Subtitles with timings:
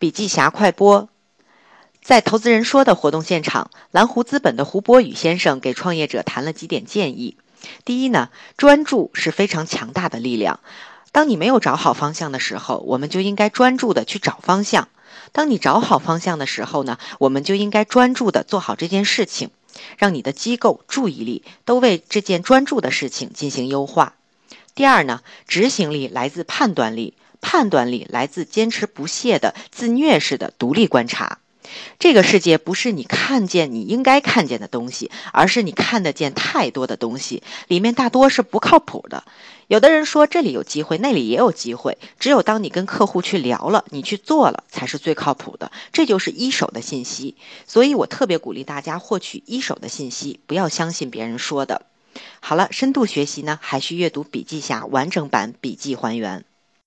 [0.00, 1.08] 笔记侠快播，
[2.00, 7.36] 在投资人说的活动现场，蓝湖资本的胡博宇先生给创业者谈了几点建议。
[7.84, 10.60] 第一呢，专注是非常强大的力量。
[11.10, 14.84] 当你没有找好方向的时候，我们就应该专注的去找方向；
[15.32, 19.50] 当你找好方向的时候呢，我们就应该专注的做好这件事情，
[19.96, 24.14] 让你的机构注意力都为这件专注的事情进行优化。
[24.74, 27.14] 第二呢，执行力来自判断力。
[27.40, 31.38] 判断力来自坚持不懈的自虐式的独立观察。
[32.00, 39.22] 这个世界不是你看见你应该看见的东西，而是你看得见太多的东西，里面大多是不靠谱的。
[39.68, 41.96] 有的人说这里有机会，那里也有机会。
[42.18, 45.70] 只有当你跟客户去聊了，你去做了，才是最靠谱的。
[45.92, 47.36] 这就是一手的信息。
[47.68, 51.82] 所以我特别鼓励大家获取一手的信息，不要相信别人说的。
[52.48, 56.46] 好了，深度学习呢，还需阅读笔记下完整版笔记还原。